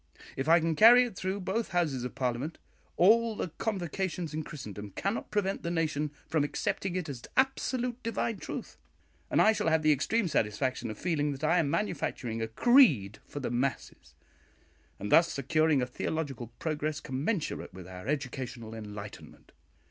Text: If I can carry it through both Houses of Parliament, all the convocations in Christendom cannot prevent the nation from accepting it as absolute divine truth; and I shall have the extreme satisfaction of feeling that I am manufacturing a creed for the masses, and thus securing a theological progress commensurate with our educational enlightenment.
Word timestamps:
If 0.35 0.49
I 0.49 0.59
can 0.59 0.73
carry 0.75 1.03
it 1.03 1.15
through 1.15 1.41
both 1.41 1.67
Houses 1.73 2.03
of 2.03 2.15
Parliament, 2.15 2.57
all 2.97 3.35
the 3.35 3.49
convocations 3.59 4.33
in 4.33 4.41
Christendom 4.41 4.93
cannot 4.95 5.29
prevent 5.29 5.61
the 5.61 5.69
nation 5.69 6.09
from 6.27 6.43
accepting 6.43 6.95
it 6.95 7.07
as 7.07 7.21
absolute 7.37 8.01
divine 8.01 8.37
truth; 8.39 8.77
and 9.29 9.39
I 9.39 9.53
shall 9.53 9.67
have 9.67 9.83
the 9.83 9.91
extreme 9.91 10.27
satisfaction 10.27 10.89
of 10.89 10.97
feeling 10.97 11.33
that 11.33 11.43
I 11.43 11.59
am 11.59 11.69
manufacturing 11.69 12.41
a 12.41 12.47
creed 12.47 13.19
for 13.27 13.39
the 13.39 13.51
masses, 13.51 14.15
and 14.97 15.11
thus 15.11 15.31
securing 15.31 15.83
a 15.83 15.85
theological 15.85 16.47
progress 16.57 16.99
commensurate 16.99 17.71
with 17.71 17.87
our 17.87 18.07
educational 18.07 18.73
enlightenment. 18.73 19.51